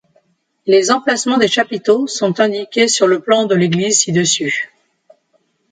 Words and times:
Les 0.65 0.89
emplacements 0.89 1.37
des 1.37 1.47
chapiteaux 1.47 2.07
sont 2.07 2.39
indiqués 2.39 2.87
sur 2.87 3.05
le 3.05 3.19
plan 3.19 3.45
de 3.45 3.53
l'église 3.53 3.99
ci-dessus. 3.99 4.73